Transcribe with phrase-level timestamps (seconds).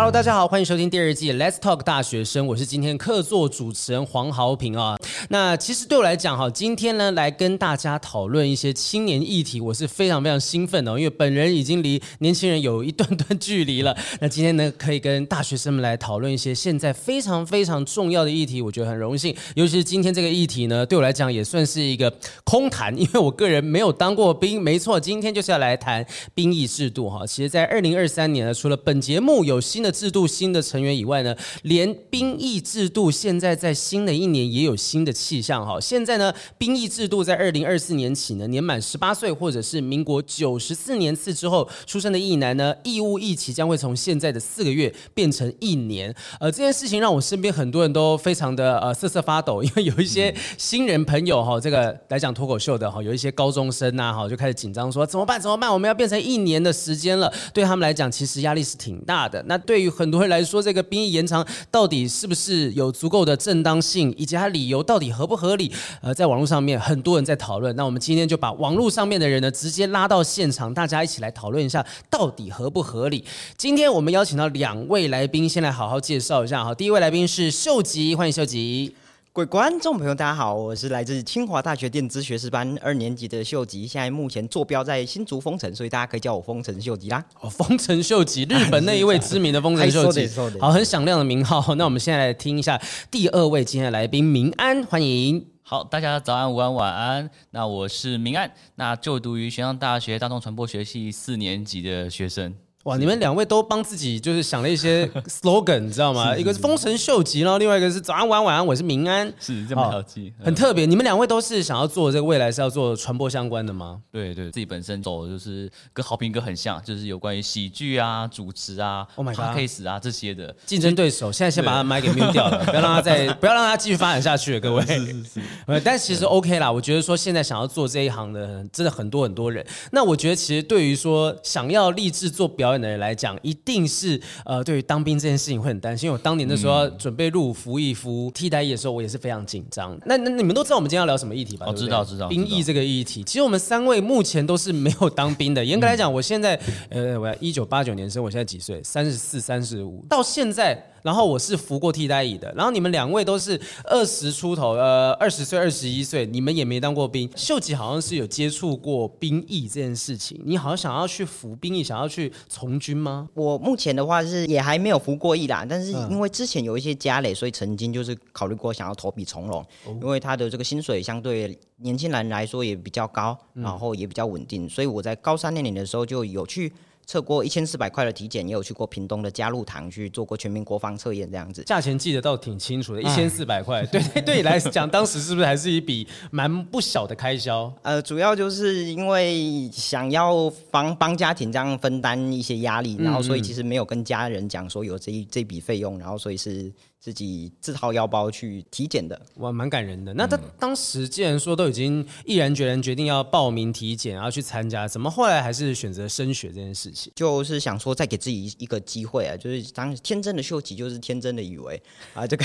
[0.00, 4.96] Hello，大家好，欢迎收听第二季 Let's Talk 大学生，我是今天客座主持人黄豪平啊。
[5.28, 13.94] 那其实对我来讲哈，今天呢来跟大家讨论一些青年议题，我是非常非常兴奋的，因为本人已经离年轻人有一段段距离了。
[14.22, 19.36] 那今天呢，可以跟大学生们来讨论一些现在非常非常重要的议题，我觉得很荣幸。
[19.54, 22.10] 尤其是今天这个议题呢，对我来讲也算是一个
[22.44, 24.62] 空谈，因为我个人没有当过兵。
[24.62, 26.02] 没错，今天就是要来谈
[26.34, 27.26] 兵役制度哈。
[27.26, 35.80] 其实，在二零二三年呢，除了本节目有新的制度、新的成员以外呢，连兵役制度现在在新的一年也有新的气象哈。
[35.80, 46.14] 现在呢，兵役制度在二零二四年起呢，年满十八岁或者是民国九十四年次之后出生的役男呢，义务役期将会从现在的四个月变成一年。
[46.38, 55.72] 呃，这件事情让我身边很多人都非常的呃瑟瑟发抖，因为有一些新人朋友哈，这个来讲脱口秀的哈，有一些高中生呐哈，就开始紧张说怎么办怎么办？
[55.72, 59.42] 我们要变成一年的时间了，对他们来讲其实压力是挺大的。
[59.46, 65.72] 那对对于很多人来说，这个兵役延长到底是不是有足够的正当性，以及它理由到底合不合理？
[66.02, 67.74] 呃，在网络上面很多人在讨论。
[67.76, 73.24] 那我们今天就把网络上面的人呢，直接拉到现场，大家一起来讨论一下，到底合不合理？
[73.56, 76.74] 今天我们邀请到两位来宾，先来好好介绍一下哈。
[76.74, 78.94] 第一位来宾是秀吉，欢迎秀吉。
[79.32, 87.24] 各位观众朋友，大家好，我是来自清华大学电子学士班二年级的秀吉，现在目前坐标在新竹丰城，所以大家可以叫我丰城秀吉啦。
[87.40, 91.76] 哦，丰城秀吉， 日本那一位知名的丰城秀吉，好，很响亮的名号。
[91.76, 92.76] 那我们现在来听一下
[93.08, 95.46] 第二位今天的来宾明安，欢迎。
[95.62, 97.30] 好，大家早安、午安、晚安。
[97.52, 102.52] 那我是明安，那就读于玄奘大学大众传播学系四年级的学生。
[102.84, 106.34] 哇，你们两位都帮自己就是想了一些 slogan，你知道吗？
[106.34, 110.86] 一个是丰臣秀吉，然后另外一个是早安晚安晚安，我是明安，是这么好记，很特别。
[110.86, 114.00] 你们两位都是想要做这个未来是要做传播相关的吗？
[114.10, 121.30] 对对，自己本身走的就是跟豪平哥很像，就是有关于喜剧啊、主持啊、Oh my God、case 啊这些的竞争对手。
[121.30, 124.82] 现在先把他麦给 mute 掉了， 不要让他再不要让他继续发展下去了，各位。
[124.88, 125.24] 是是
[125.66, 125.80] 是。
[125.84, 129.62] 但其实 OK 啦，我觉得说现在想要做这一行的真的很多很多人。
[129.92, 136.06] 那我觉得其实对于说想要立志做表演的人来讲，一定是呃，对于当兵这件事情会很担心。
[136.06, 139.98] 因为我当年的时候准备入伍服役服替代役的时候，我也是非常紧张。
[140.06, 141.66] 那那你们都知道我们今天要聊什么议题吧？
[141.68, 142.28] 我知道知道。
[142.28, 145.64] 兵役这个议题，其实我们三位目前都是没有当兵的。
[145.64, 146.58] 严格来讲，我现在
[146.88, 148.82] 呃，我要一九八九年生，我现在几岁？
[148.82, 150.04] 三十四、三十五。
[150.08, 150.86] 到现在。
[151.02, 157.30] 然后我是服过替代役的，然后你们两位都是二十出头，呃，二十岁、二十一岁，你们也没当过兵。
[157.34, 163.28] 秀吉好像是有接触过兵役这件事情，你好像想要去服兵役，想要去从军吗？
[163.34, 169.64] 我目前的话是也还没有服过役啦，但是因为之前有一些家累，所以曾经就是考虑过想要投笔从戎，
[170.00, 176.72] 因为他的这个薪水相对年轻人来说也比较高，然后也比较稳定，所以我在高三那年的时候就有去。
[177.10, 181.64] 测过一千四百块的体检，也有去过屏东的嘉露堂去做过全民国防测验，这样子。
[181.64, 183.84] 价钱记得倒挺清楚的，一千四百块。
[183.90, 187.72] 对对，对你来讲，当时是不是还是一笔蛮不小的开销？
[187.82, 196.72] 呃，主要就是因为想要帮帮家庭这样分担一些压力，然后所以其实没有跟家人讲说有这一这笔费用，然后所以是。
[197.00, 200.12] 自己自掏腰包去体检的，哇，蛮感人的。
[200.12, 207.10] 那他当时既然说都已经毅然决然决定要报名体检，然后去参加，怎么后来还是选择升学这件事情？
[207.16, 211.82] 就是想说再给自己一个机会啊，就是当天真的秀吉，就是天真的以为
[212.12, 212.44] 啊，这个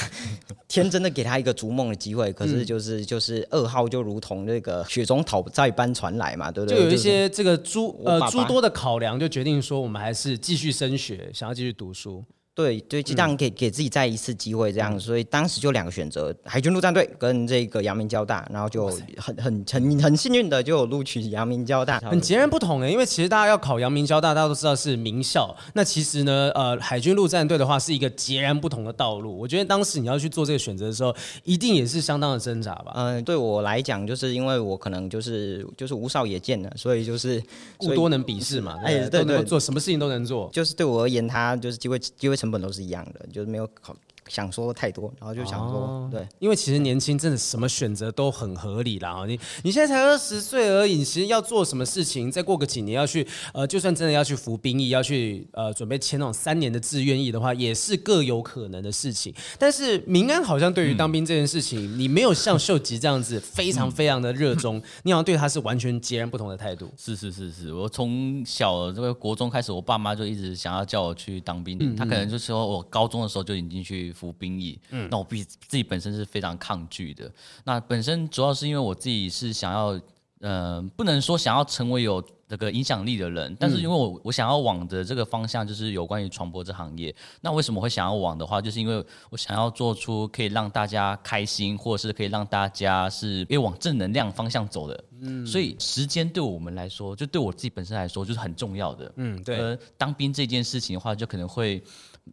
[0.69, 6.79] 天真的给他一个逐梦的机会，可是就是就是噩耗就如同那个雪中讨债般传来嘛，对不对？
[6.79, 12.23] 就有一些这个诸呃诸多的考量，就决定说我们还是继续升学，想要继续读书。
[12.55, 29.37] 对对，就这样给给自己再一次机会，这样，所以当时就两个选择：海军陆战队跟这个阳明交大，然后就很很很很幸运的就有录取阳明交大，很截然不同诶，因为其实大家要考阳明交大，大家都知道是名校，那其实呢，呃，海军陆战队的话是一个截然不同的道路。
[29.37, 31.13] 我觉得当时你要去做这个选择的时候，
[31.43, 32.93] 一定也是相当的挣扎吧？
[32.95, 37.43] 嗯，对我来讲，就是因为我可能就是就是无少也见了，所以就是
[37.75, 43.95] 故多能鄙视嘛，哎，对对，做什么事情都能做，就是对我而言，他就是机会机会成本都是一样的，就是没有考。
[44.27, 49.23] 想说太多，然后就想说，哦、对，因为其实年轻真的什么选择都很合理啦。
[49.27, 59.31] 你你现在才二十岁而已，其实要做什么事情，再过个几年要去，呃，就算真的要去服兵役，要去呃准备签那种三年的志愿役的话，也是各有可能的事情。
[59.59, 66.91] 但是明安好像对于当兵这件事情，嗯、你没有像秀吉这样子非常非常的热衷，嗯、 你好像对他是完全截然不同的态度。
[66.97, 74.14] 是是是是，我从小这个国中开始，我爸妈就一直想要叫我去当兵，嗯嗯，他可能就是说我高中的时候就已经去。
[74.15, 77.29] 服兵役，嗯，那我必自己本身是非常抗拒的。
[77.65, 79.93] 那本身主要是因为我自己是想要
[80.39, 87.13] 嗯、呃，不能说想要成为有这个影响力的人，但是因为我我想要往的这个方向就是有关于传播这行业。
[87.41, 95.03] 那为什么会想要往的话，就是因为我想要做出可以让大家开心，或者是可以让大家是越往正能量方向走的。
[95.21, 99.11] 嗯，所以时间对我们来说，就对我自己本身来说，就是很重要的。
[99.15, 99.57] 嗯，对。
[99.57, 101.81] 而当兵这件事情的话，就可能会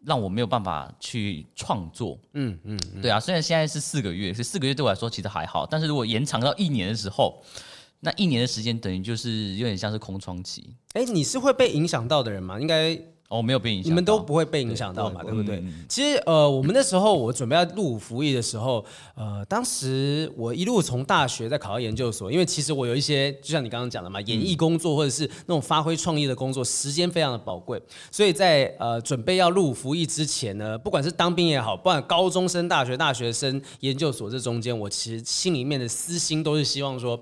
[0.05, 2.19] 让我没有办法去创作。
[2.35, 3.21] 嗯嗯，对啊。
[3.21, 7.43] 虽然现在是四个月，是四个月对我来说其实还好，但是如果延长到一年的时候。
[8.05, 10.75] 那一年的时间等于就是有点像是空窗期。
[10.95, 12.59] 哎，你是会被影响到的人吗？
[12.59, 13.01] 应该
[13.33, 15.57] 哦，没有被影响，你们都不会被影响到嘛，对，对不对？
[15.57, 18.85] 嗯、其实呃，我们那时候我准备要入伍服役的时候，
[19.15, 27.81] 呃，当时我一路从大学在考到研究所，因为其实我有一些，就像你刚刚讲的嘛，演艺工作或者是那种发挥创意的工作，时间非常的宝贵，
[28.11, 37.19] 所以在呃准备要入伍服役之前呢，不管是当兵也好，不管高中生、大学、大学生、研究所这中间，我其实心里面的私心都是希望说。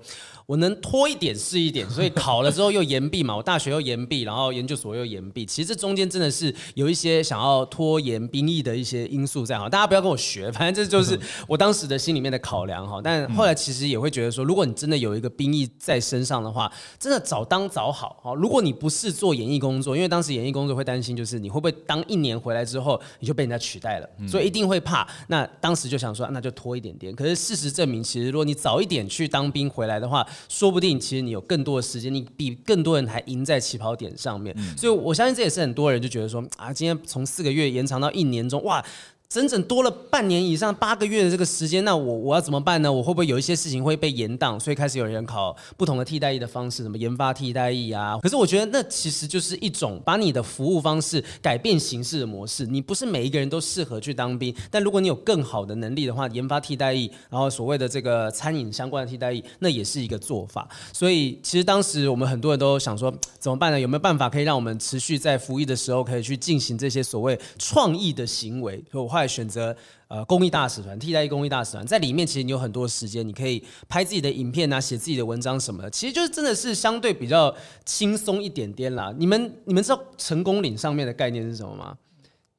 [0.51, 5.45] 我能拖一点是一点，所以考了之后又延毕嘛， 我大学又延毕，然后研究所又延毕。
[5.45, 11.17] 其实这中间真的是有一些想要拖延兵役的一些因素在哈，大家不要跟我学，反正这就是
[11.47, 12.99] 我当时的心里面的考量哈。
[13.01, 16.69] 但后来其实也会觉得说，如果你真的有一个兵役在身上的话，
[16.99, 18.33] 真的早当早好哈。
[18.33, 25.07] 如果你不是做演艺工作，因为当时演艺工作会担心就是你会不会当一年回来之后你就被人家取代了，所以一定会怕。
[25.27, 27.15] 那当时就想说，那就拖一点点。
[27.15, 38.83] 可是事实证明，其实如果你早一点去当兵回来的话，说不定其实你有更多的时间，你比更多人还赢在起跑点上面，嗯、所以我相信这也是很多人就觉得说啊，今天从四个月延长到一年中，哇。
[39.31, 42.91] 整整多了半年以上八个月的这个时间，那我我要怎么办呢？
[42.91, 44.59] 我会不会有一些事情会被延宕？
[44.59, 48.19] 所以开始有人考不同的替代役的方式，什么研发替代役啊？
[48.21, 52.65] 可是我觉得那其实就是一种把你的服务方式改变形式的模式。
[52.65, 60.67] 你不是每一个人都适合去当兵，但如果你有更好的能力的话，研发替代役，然后所谓的这个餐饮相关的替代役，那也是一个做法。
[60.91, 63.79] 所以其实当时我们很多人都想说，怎么办呢？
[63.79, 68.75] 有没有办法可以让我们持续在服役的时候可以去进行这些所谓创意的行为？
[68.91, 69.75] 所以我后来选择。
[70.07, 79.13] 呃，公益大使团、替代役公益大使团，在里面其实你有很多时间，你可以拍自己的影片啊，写自己的文章什么的，其实就是真的是相对比较轻松一点点啦。
[79.17, 81.97] 你们你们知道成功岭上面的概念是什么吗？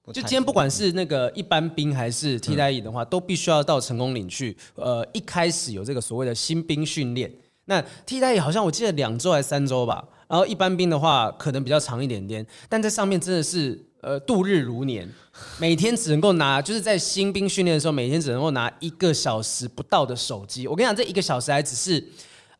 [0.06, 4.56] 就今天不管是那个一般兵还是替代役的话，嗯、都必须要到成功岭去。
[4.76, 7.30] 呃，一开始有这个所谓的新兵训练，
[7.66, 13.78] 那替代役好像我记得两周还是三周吧，然后一般兵的话可能比较长一点点，但在上面真的是。
[14.02, 15.08] 呃，度日如年，
[15.60, 20.66] 每天只能够拿，就是在新兵训练的时候，每天只能够拿一个小时不到的手机。
[20.66, 22.04] 我跟你讲，这一个小时还只是，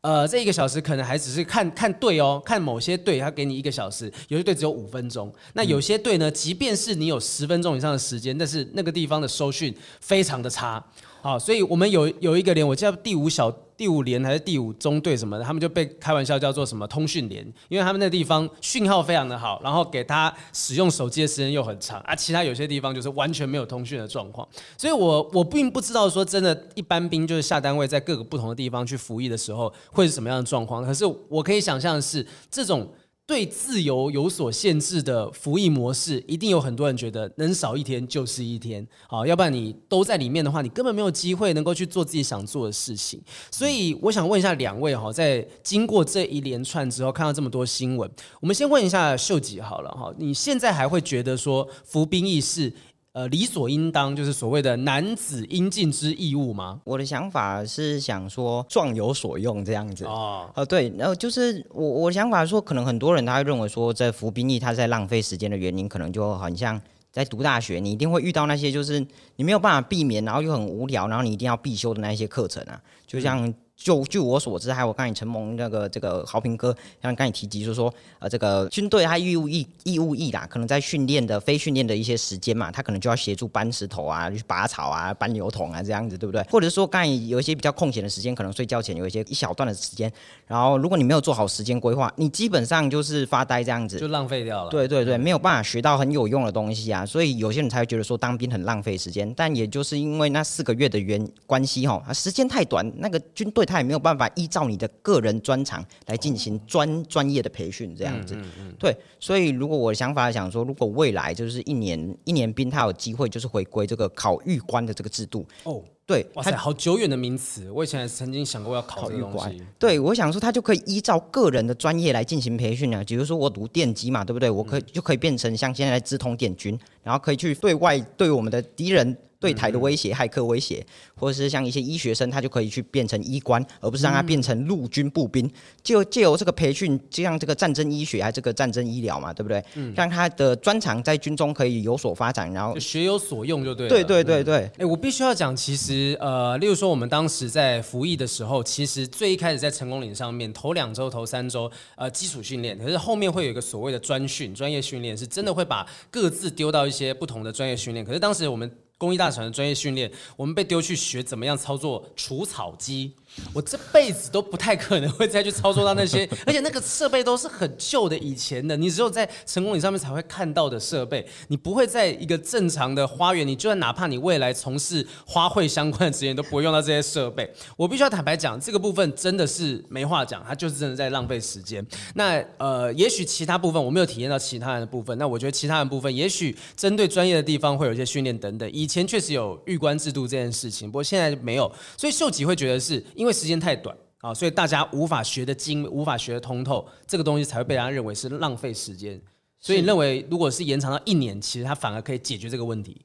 [0.03, 5.35] 呃，这一个小时可能还只是看看队哦，看某些队他给你一个小时，有些队只有五分钟。
[5.55, 10.81] 那有些队呢，即便是你有十分钟以上的时间，但是那个地方的收讯非常的差。
[11.21, 13.53] 好，所以我们有有一个连，我叫第五小。
[13.83, 22.15] 第五连还是第五中队什么的，他们就被开玩笑叫做什么通讯连，因为他们那地方讯号非常的好，然后给他使用手机的时间又很长啊。
[22.15, 24.47] 其他有些地方就是完全没有通讯的状况，
[24.79, 30.85] 所以我我并不知道说真的，一般兵就是下单位在各个不同的地方去服役的时候会是什么样的状况。
[30.85, 32.89] 可是我可以想象的是这种。
[33.25, 43.23] 对自由有所限制的服役模式，一定有很多人觉得能少一天就是一天，好，要不然你都在里面的话，你根本没有机会能够去做自己想做的事情。
[43.51, 48.11] 所以我想问一下两位哈，在经过这一连串之后，看到这么多新闻，
[48.41, 52.73] 我们先问一下秀吉好了哈，你现在还会觉得说服兵役是？
[53.13, 56.81] 呃，理所应当就是所谓的男子应尽之义务吗？
[56.85, 68.99] 我的想法是想说壮有所用这样子哦，呃，对，然后就是我我的想法说，可能很多人他会认为说，在服兵役他在浪费时间的原因，可能就很像在读大学，你一定会遇到那些就是
[69.37, 73.53] 你没有办法避免，然后又很无聊，然后你一定要必修的那一些课程啊，就像。
[73.83, 86.43] 嗯就据我所知，还有我刚才承蒙那个这个豪平哥，像刚才提及，就是说，呃，这个军队他义务义义务役啦，可能在训练的非训练的一些时间嘛，他可能就要协助搬石头啊，去拔草啊，搬油桶啊，这样子，对不对？
[86.45, 90.11] 或者说，刚才有一些比较空闲的时间，可能睡觉前有一些一小段的时间，
[90.47, 94.71] 然后如果你没有做好时间规划，你基本上就是发呆这样子，就浪费掉了。
[94.71, 104.47] 对对对，没有办法学到很有用的东西啊，所以有些人才会觉得说当兵很浪费时间，但也就是因为那四个月的原关系哈，啊，时间太短，那个军队他也没有办法依。
[104.53, 108.95] 照你的个人专长来进行专专业的培训，这样子，嗯嗯嗯、对。
[109.19, 115.83] 所以，如果我的想法想说，如果未来就是一年一年兵，他有机会就是回归这个考预官的这个制度，哦。
[116.13, 119.63] 对，哇塞，好久远的名词，我以前还曾经想过要考这个东西。
[119.79, 124.51] 对，我想说他就可以依照个人的专业来进行培训啊，比如说我读电机嘛，对不对？
[124.51, 129.17] 我可以、嗯、就可以变成像现在的资通电军，然后可以去对外对我们的敌人。
[129.43, 135.51] 对台的威胁、骇客威胁，或者是像一些医学生，他就可以去变成医官，而不是让他变成陆军步兵。
[135.83, 139.61] 就借由这个培训，就像这个战争医学还是这个战争医疗嘛，对不对？
[139.75, 143.89] 嗯，让他的专长在军中可以有所发展，然后学有所用就对。
[143.89, 144.71] 对对对对。
[144.79, 158.05] 哎，我必须要讲，其实呃，例如说我们当时在服役的时候，其实最一开始在成功岭上面，头两周、头三周，呃，基础训练，可是后面会有一个所谓的专训、专业训练，是真的会把各自丢到一些不同的专业训练。
[158.05, 158.71] 可是当时我们。
[158.99, 163.13] 工艺大厂的专业训练，我们被丢去学怎么样操作除草机。
[163.55, 177.51] 我这辈子都不太可能会再去操作到那些，而且那个设备都是很旧的，以前的，你只有在成功岭上面才会看到的设备，你不会在一个正常的花园，你就算哪怕你未来从事花卉相关的职业，都不会用到这些设备。
[177.77, 181.85] 我必须要坦白讲，这个部分真的是没话讲，它就是真的在浪费时间。
[182.15, 188.71] 那呃，也许其他部分我没有体验到其他人的部分，那我觉得其他的部分，也许针对专业的地方会有一些训练等等。
[188.71, 193.03] 以前确实有预官制度这件事情，不过现在没有，所以秀吉会觉得是。
[193.23, 199.23] 因为时间太短啊，所以大家无法学得精，无法学得通透，这个东西才会被大家认为是浪费时间。
[199.61, 203.01] 所以你认为，如果是延长到一年，其实它反而可以解决这个问题。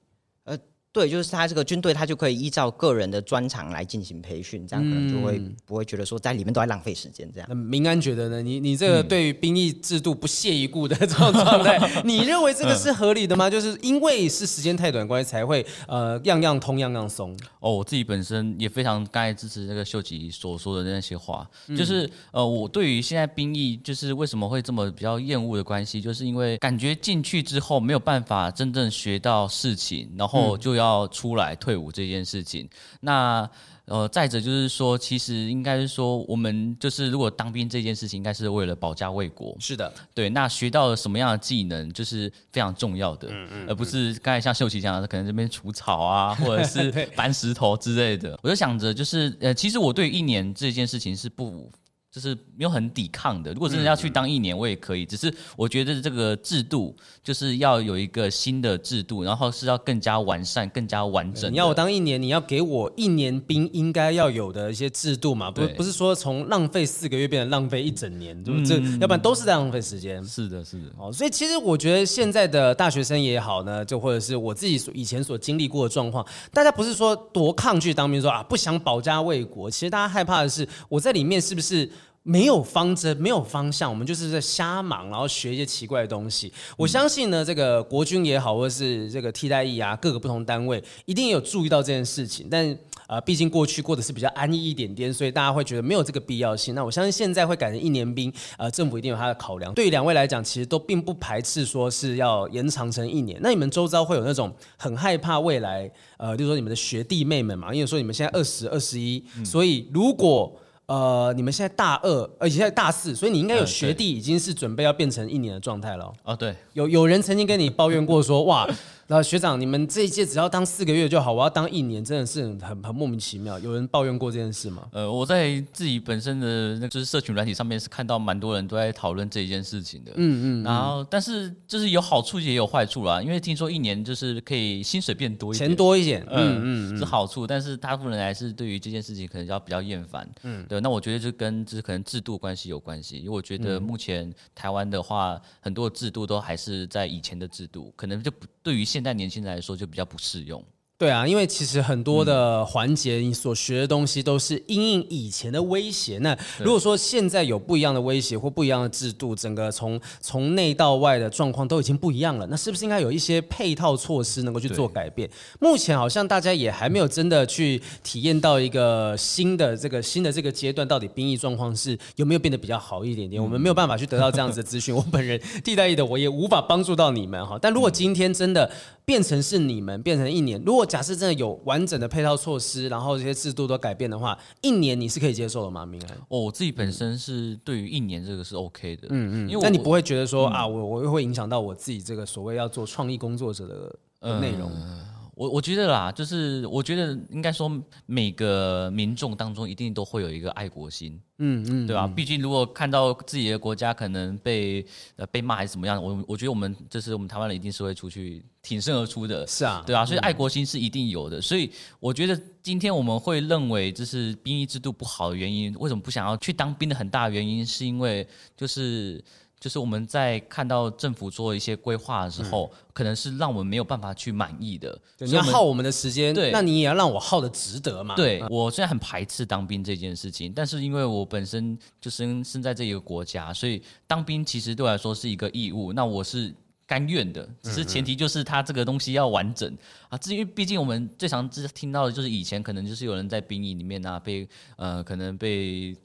[1.00, 1.08] 呃。
[1.08, 7.48] 对，就是他这个军队，他就可以依照个人的专长来进行培训，这样可能就会不会觉得说在里面都在浪费时间这样。
[7.48, 8.42] 那明安觉得呢？
[8.42, 13.48] 你你这个对于兵役制度不屑一顾的这种状态， 嗯、你认为这个是合理的吗？
[13.48, 17.38] 就是因为是时间太短关系才会呃样样通样样松。
[17.60, 30.87] 哦，我自己本身也非常该支持那个秀吉所说的那些话，就是呃我对于现在兵役就是为什么会这么比较厌恶的关系，就是因为感觉进去之后没有办法真正学到事情，然后就要。
[30.88, 32.68] 要出来退伍这件事情，
[33.02, 33.50] 那
[33.86, 39.56] 呃，再者就是说，其实应该是说，我们就是如果当兵这件事情，应该是为了保家卫国。
[39.60, 40.30] 是的，对。
[40.30, 48.38] 那学到了什么样的技能，就是非常重要的，嗯嗯，而不是刚才像秀琪讲的，可能这边除草啊， 或者是搬石头之类的。
[48.44, 51.72] 我就想着，就是呃，其实我对一年这件事情是不。
[52.18, 53.54] 就是没有很抵抗的。
[53.54, 55.06] 如果真的要去当一年，我也可以。
[55.06, 61.52] 只是我觉得这个制度就是要有一个新的制度，然后是要更加完善、更加完整。
[61.52, 65.52] 你要我当一年，你要给我一年兵应该要有的一些制度嘛？
[65.52, 70.26] 不，不是说从浪费四个月变成浪费一整年，就这，要不然都是在浪费时间。
[70.26, 70.86] 是的，是的。
[70.98, 79.70] 哦，所以其实我觉得现在的大学生也好呢，就或者是我自己所以前所经历过的状况，大家不是说多抗拒当兵，说啊不想保家卫国。
[79.70, 81.88] 其实大家害怕的是，我在里面是不是？
[82.28, 86.52] 没有方针，没有方向，我们就是在瞎忙，然后学一些奇怪的东西。
[86.76, 92.46] 我相信呢，这个国军也好，或者是这个替代役啊，各个不同单位一定有注意到这件事情。
[92.52, 96.76] 但呃，毕竟过去过的是比较安逸一点点，所以大家会觉得没有这个必要性。
[96.76, 99.74] 那我相信现在会改成一年兵，呃，政府一定有它的考量。
[99.74, 103.40] 对于两位来讲，其实都并不排斥说是要延长成一年。
[103.42, 110.54] 那你们周遭会有那种很害怕未来，呃，就是说你们的学弟妹们嘛，因为说你们现在二十二十一，所以如果
[110.88, 116.12] 呃，你们现在大二，而且现在大四，所以你应该有学弟已经是准备要变成一年的状态了。
[116.24, 118.68] 哦，对，有有人曾经跟你抱怨过说，哇。
[119.10, 123.58] 那学长，你们这一届只要当四个月就好，我要当一年，真的是很很莫名其妙。
[123.60, 124.86] 有人抱怨过这件事吗？
[124.92, 130.12] 呃，我在自己本身的那就是社群软体上面是看到蛮多人都在讨论这一件事情的。
[130.18, 130.64] 嗯嗯。
[130.64, 137.48] 然后，但是就是有好处也有坏处啦，因为听说一年就是可以薪水变多一点，钱多一点，嗯嗯，是好处。
[137.48, 140.30] 但是大部分人还是对于这件事情可能要比较厌烦。
[140.44, 140.82] 嗯，对。
[140.82, 149.78] 那我觉得就跟就是可能制度关系有关系，因为我觉得目前台湾的话，很多制度都还是在以前的制度，可能就不对于现现在年轻人来说。
[149.78, 150.64] 就比较不适用。
[151.00, 156.18] 对啊，因为其实很多的环节，你所学的东西都是因应以前的威胁。
[156.24, 165.30] 那如果说现在有不一样的威胁或不一样的制度，整个从从内到外的状况都已经不一样了，那是不是应该有一些配套措施能够去做改变？
[165.60, 173.40] 目前好像大家也还没有真的去体验到一个新的这个新的这个阶段，到底兵役状况是有没有变得比较好一点点？
[173.40, 174.94] 我们没有办法去得到这样子的资讯。
[174.98, 177.60] 我本人替代役的，我也无法帮助到你们哈。
[177.62, 178.72] 但如果今天真的
[179.06, 185.86] 变成是你们变成一年，如果假设真的有完整的配套措施，然后这些制度都改变的话，一年你是可以接受的吗？
[185.86, 186.18] 明安？
[186.30, 194.72] 哦，我自己本身是对于一年这个是 OK 的，嗯嗯，因为那你不会觉得说、嗯、啊，我我又会影响到我自己这个所谓要做创意工作者的内容？
[194.72, 195.07] 呃
[195.38, 197.72] 我我觉得啦，就是我觉得应该说
[198.08, 202.08] 每个民众当中一定都会有一个爱国心，嗯嗯，对吧？
[202.08, 204.84] 毕竟如果看到自己的国家可能被
[205.16, 211.40] 呃被骂还是怎么样，我我觉得我们就是我们台湾人一定是会出去挺身而出的，是啊，对啊，所以爱国心是一定有的。
[211.40, 219.24] 所以我觉得今天我们会认为就是兵役制度不好的原因，为什么不想要去当兵的很大的原因，是因为就是。
[219.60, 224.98] 就是我们在看到政府做一些规划的时候，嗯、可能是让我们没有办法去满意的。
[225.18, 228.16] 你要耗我们的时间，对，那你也要让我耗的值得嘛。
[228.16, 235.92] 对，我虽然很排斥当兵这件事情，但是因为我本身就生生在这一个国家，所以当兵其实对我来说是一个义务。
[235.92, 236.54] 那我是
[236.86, 239.78] 甘愿的，只是前提就是他这个东西要完整、嗯、
[240.10, 240.18] 啊。
[240.20, 245.98] 至于毕竟我们最常听到的就是以前可能就是有人在兵营里面啊，被呃可能被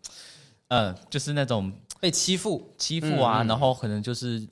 [0.68, 1.70] 呃就是那种。
[2.02, 4.44] 被欺负、欺负啊，然后可能就是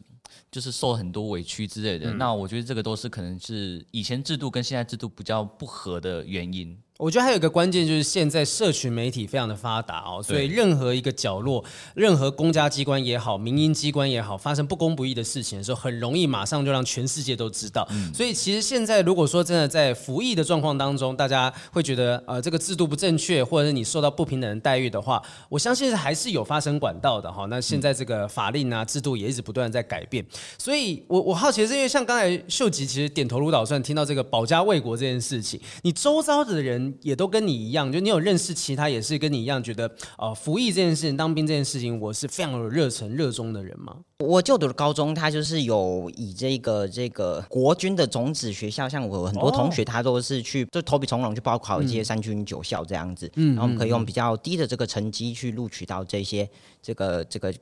[0.53, 2.13] 就是受很多委屈之类的。
[2.13, 6.79] 嗯、那我觉得这个都是可能是以前制度跟现在制度比较不合的原因。
[7.01, 11.65] 我觉得还有一个关键就是现在社群媒体非常的发达哦，所以任何一个角落，
[11.95, 17.89] 任何公家机关也好，民营机关也好，发生不公不义的事情的时候，很容易马上就让全世界都知道。
[17.91, 27.47] 嗯、所以其实现在如果说真的在服役的状况当中，大家会觉得呃这个制度不正确，或者是你受到不平等的待遇的话，我相信还是有发生管道的哈。
[27.47, 30.23] 那现在这个法令啊制度也一直不断在改变，
[30.59, 36.90] 所以我我好奇的是，因为像刚才秀吉其实点头如捣蒜，听到这个保家卫国这件事情，你周遭的人。
[37.03, 43.97] 也都跟你一样，就你有认识其他也是跟你一样觉得，呃，服役这件事情、当兵这件事情，我是非常有热忱、热衷的人吗？
[44.19, 56.49] 我就读的高中，他就是有以这个这个国军的种子学校，像我很多同学，他都是去就投笔从戎去报考一些三军九校这样子，嗯，然后我们可以用比较低的这个成绩去录取到这些
[56.83, 57.55] 这个这个。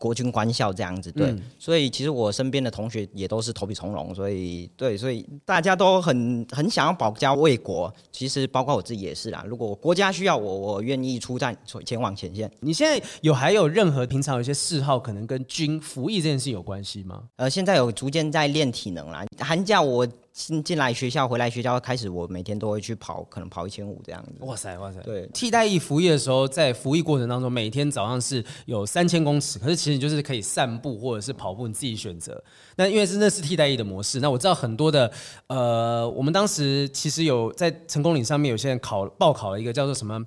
[0.00, 7.92] 国军官校这样子，对，嗯、所以其实我身边的同学也都是投笔从戎，所以对，所以大家都很很想要保家卫国。
[8.10, 11.54] 其实包括我自己也是啦，如果国家需要我，我愿意出战，
[11.84, 12.50] 前往前线。
[12.60, 17.24] 你现在有还有任何平常有一些嗜好，可能跟军服役这件事有关系吗？
[17.36, 20.08] 呃，现在有逐渐在练体能啦，寒假我。
[20.32, 24.32] 进进来学校，回来学校开始，我每天都会去跑，可能跑一千五这样子。
[24.40, 25.00] 哇塞，哇塞！
[25.00, 32.42] 对，替代役服役的时候，在服役过程当中，每天早上是有三千公尺，可是其实就是可以散步或者是跑步，你自己选择。
[32.76, 35.10] 那因为是那是替代役的模式，那我知道很多的，
[35.48, 40.24] 呃，我们当时其实有在成功岭上面有些人考报考了一个叫做什么，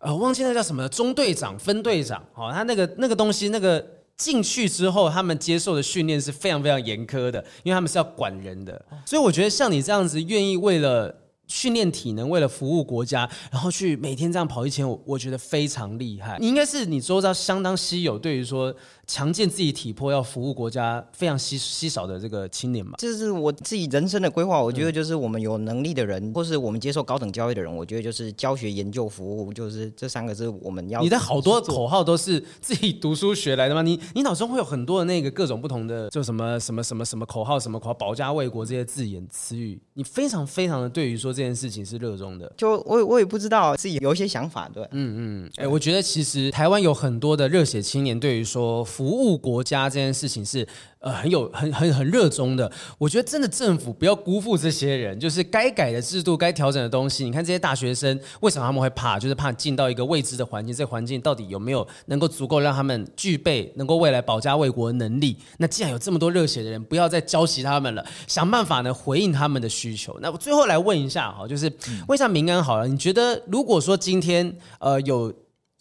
[0.00, 3.93] 呃，忘记那叫什么中队长、分队长，哦，他那个那个东西那个。
[4.16, 11.14] 进去之后，他们接受的训练是非常非常严苛的，因为他们是要管人的，所以我觉得像你这样子愿意为了
[11.46, 16.38] 训练体能，为了服务国家，然后去每天这样跑一千，我我觉得非常厉害。
[16.40, 18.74] 你应该是你周遭相当稀有，对于说。
[19.06, 22.92] 强健自己体魄，要服务国家，非常稀稀少的这个青年嘛。
[22.98, 24.62] 这是我自己人生的规划。
[24.62, 31.00] 我觉得就是我们有能力的人，嗯、或是我们接受高等教育的人，我觉得就是教学、研究、服务，就是这三个是我们要。
[31.02, 33.82] 你的好多口号都是自己读书学来的吗？
[33.82, 42.52] 你你脑中会有很多的那个各种不同的，就什么什么什么什么口号，什么口号，保家卫国这些字眼词语，你非常非常的对于说这件事情是热衷的。
[42.56, 49.90] 就我我也不知道自己有一些想法，对，嗯嗯，哎、欸，我觉得其实台湾有很多的热血青年，对于说服务国家。
[49.90, 50.66] 这件事情是
[51.00, 57.24] 呃很有很很很热衷的，我觉得真的政府不要辜负这些人，就是该改的制度、该调整的东西。
[57.24, 59.18] 你看这些大学生为什么他们会怕？
[59.18, 65.36] 就是怕进到一个未知的环境，这环境到底有没有能够足够让他们具备能够未来保家卫国的能力？
[65.58, 70.18] 那既然有这么多热血的人，不要再浇熄他们了，想办法呢回应他们的需求。
[70.20, 71.70] 那我最后来问一下哈，就是
[72.08, 75.32] 问一下明安好了，你觉得如果说今天呃有。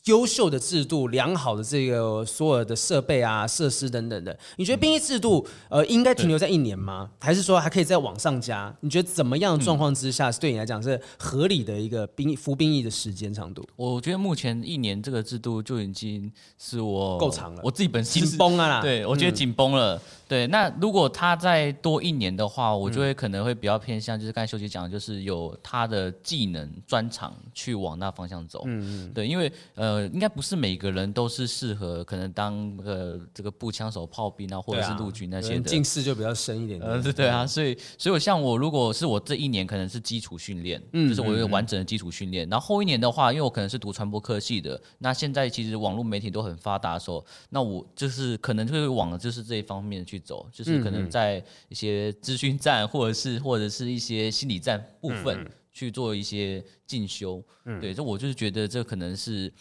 [0.06, 7.10] 优秀的制度、良好的这个所有的设备啊、设施等等的，你觉得兵役制度呃应该停留在一年吗？
[7.20, 8.76] 还是说还可以再往上加？
[8.82, 13.66] 你觉得怎么样的状况之下是对你来讲是合理的一个兵服兵役的时间长度？
[13.78, 18.82] 我觉得目前一年这个制度就已经是我够长了，我自己本身紧绷啊啦。
[18.84, 19.96] 对，我觉得紧绷了。
[19.96, 28.64] 嗯对，那如果他再多一年的话，我就会可能会比较偏向，就是刚才秀吉讲的，就是有他的技能专长去往那方向走。
[28.66, 29.14] 嗯嗯。
[29.14, 35.62] 对，因为呃，应该不是每个人都是适合可能当呃这个步枪手、炮兵啊，或者是陆军那些的。
[35.62, 36.92] 近视就比较深一点点。
[36.92, 42.50] 呃，对对啊，所以所以我像我，如果是我这一年可能是基础训练，嗯，就是我有完整的基础训练。
[42.50, 50.20] 然后后一年的话，因为我可能是读传播科系的，那现在其实网络媒体都很发达的时候，那我就是可能就会往就是这一方面去。
[50.24, 57.44] 走就是可能在一些资讯站，或者是或者是一些心理战部分去做一些进修。
[57.82, 59.52] 对，这我就是觉得这可能是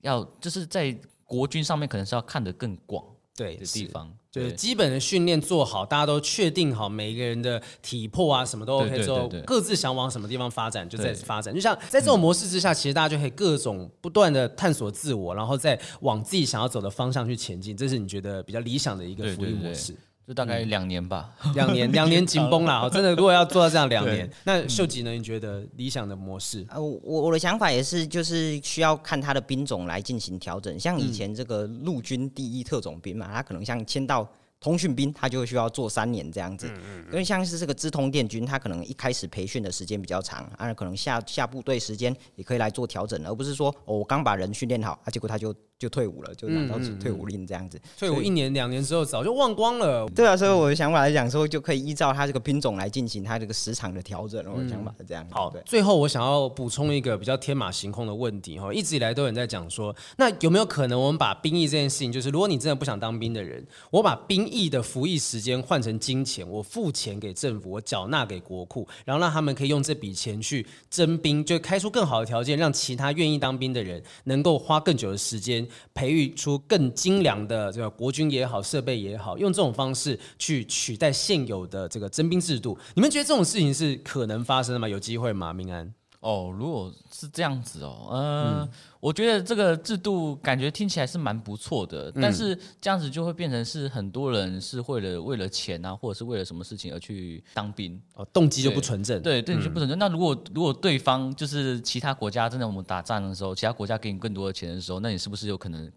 [0.00, 3.04] 要就是在国军上面可能是要看得更广。
[3.34, 11.52] 对的地方，就是基本的训练做好，大家都确定好每一个人的体魄啊，什么都 OK 之后，各自想往什么地方发展就在发展。
[11.52, 17.74] 就像在这种模式之下，其实大家就可以各种不断的探索自我，然后再往自己想要走的方向去前进。
[17.74, 19.92] 这是你觉得比较理想的一个福利模式。
[19.92, 25.10] 对对对就大概两年吧，两、嗯、年两年紧绷了，真的，如果要做到这样两年，那秀吉呢？
[25.10, 26.64] 你觉得理想的模式？
[26.70, 30.78] 呃，我我的想法也是，就是需要看他的兵种来进行调整。
[30.78, 34.24] 像以前这个陆军第一特种兵嘛，他可能像签到
[34.60, 36.70] 通讯兵，他就需要做三年这样子。
[37.10, 45.52] 因为像是这个资通电军，他可能一开始培训的时间比较长，啊，可能下下部队时间也可以来做调整，而不是说哦，我刚把人训练好，啊，结果他就。
[45.82, 47.80] 就退伍了，就拿到退伍令这样子。
[47.98, 50.06] 退伍一年两年之后，早就忘光了。
[50.14, 54.40] 对啊，所以我的想法来讲，说就可以依照它这个兵种来进行它这个时长的调整。
[54.54, 55.26] 我的想法是这样。
[55.32, 55.60] 好，对。
[55.66, 76.58] 最后我想要补充一个比较天马行空的问题哈，一直以来都有人在讲说，那有没有可能我们把兵役这件事情，就是如果你真的不想当兵的人，我把兵役的服役时间换成金钱，我付钱给政府，我缴纳给国库，然后让他们可以用这笔钱去征兵，就开出更好的条件，让其他愿意当兵的人能够花更久的时间培育出。
[76.68, 84.88] 更精良的这个国军也好，设备也好，用这种方式去取代现有的这个征兵制度，你们觉得这种事情是可能发生的吗？
[84.88, 85.52] 有机会吗？
[85.52, 85.92] 明安？
[86.22, 88.68] 哦，如果是这样子哦，呃、嗯，
[89.00, 99.98] 我觉得这个制度感觉听起来是蛮不错的，嗯，但是这样子就会变成是很多人是为了为了钱啊，或者是为了什么事情而去当兵，哦，动机就不纯正，对，对，动机就不纯正。
[99.98, 105.90] 嗯，那如果如果对方就是其他国家真的我们打仗的时候，其他国家给你更多的钱的时候，那你是不是有可能？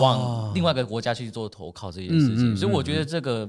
[0.00, 3.48] 往另外一个国家去做投靠这件事情，所以我觉得这个。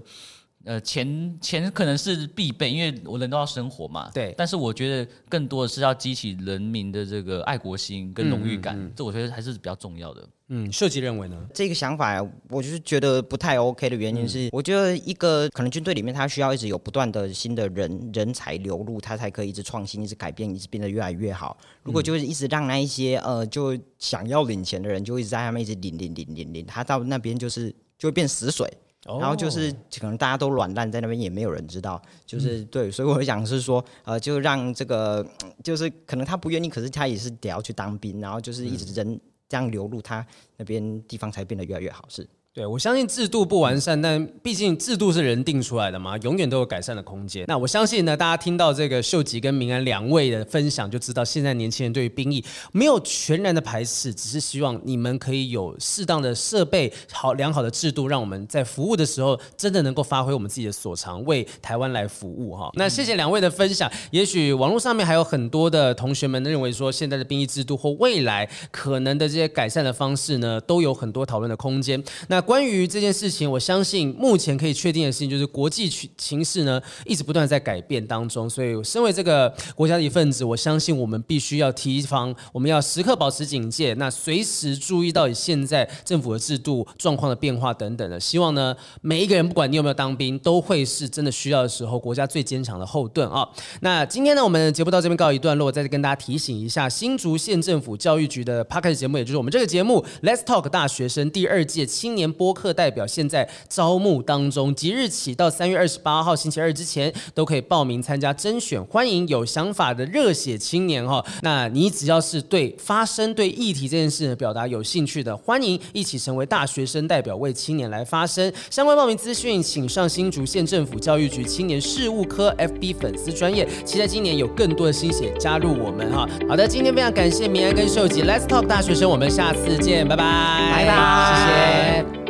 [0.65, 4.10] 呃，钱钱可能是必备，因为我人都要生活嘛。
[4.13, 4.34] 对。
[4.38, 10.28] 但是我觉得更多的是要激起人民的这个爱国心跟荣誉感，嗯嗯嗯，这我觉得还是比较重要的。
[10.47, 11.38] 嗯，设计认为呢？
[11.54, 21.58] 这个想法，我就是觉得不太 OK 的原因是，嗯、我觉得一个可能军队里面，他需要一直有不断的新的人人才流入，他才可以一直创新、一直改变、一直变得越来越好。
[21.82, 28.71] 如果就是一直让那一些呃，就想要领钱的人，就一直在他们一直领领领领领，他到那边就是就会变死水。
[29.05, 32.01] 然后就是可能大家都软烂在那边，也没有人知道。
[32.25, 35.25] 就是对，所以我想是说，呃，就让这个，
[35.63, 40.25] 就是可能他不愿意，可是他也是得要去当兵，然后就是一直人这样流入他
[40.57, 42.05] 那边地方，才变得越来越好。
[42.07, 42.27] 是。
[42.55, 47.45] 对，我相信制度不完善，但毕竟制度是人定出来的嘛，永远都有改善的空间。
[47.47, 62.69] 那我相信呢，大家听到这个秀吉跟明安两位的分享，就知道现在年轻人对于兵役没有全然的排斥，只是希望你们可以有适当的设备、好良好的制度，让我们在服务的时候真的能够发挥我们自己的所长，为台湾来服务哈。
[62.75, 63.91] 那谢谢两位的分享。
[64.11, 72.01] 也许网络上面还有很多的同学们认为说，现在的兵役制度或未来可能的这些改善的方式呢，都有很多讨论的空间。
[72.27, 88.19] 那关于这件事情，我相信目前可以确定的事情就是国际情势呢一直不断在改变当中，所以身为这个国家的一份子，我相信我们必须要提防，我们要时刻保持警戒，那随时注意到现在政府的制度状况的变化等等的。
[88.19, 93.47] 希望呢每一个人不管你有没有当兵，都会是真的需要的时候国家最坚强的后盾啊。
[93.82, 102.73] 那今天呢我们节目到这边告一段落，再次跟大家提醒一下新竹县政府教育局的 Podcast 节目，也就是我们这个节目 Let's Talk 大学生第二届青年播客。
[102.73, 111.23] 代表现在招募当中，即日起到三月二十八号星期二之前都可以报名参加甄选，欢迎有想法的热血青年哈。
[111.43, 118.51] 那你只要是对发声、对议题这件事表达有兴趣的，欢迎一起成为大学生代表，为青年来发声。
[118.71, 123.67] 相关报名资讯，请上新竹县政府教育局青年事务科 FB 粉丝专业。
[123.85, 126.27] 期待今年有更多的心血加入我们哈。
[126.49, 132.22] 好的，今天非常感谢明安跟秀吉，Let's Talk 大学生，我们下次见，拜拜，拜拜。